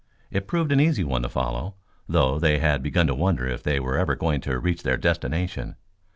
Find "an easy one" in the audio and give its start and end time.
0.71-1.21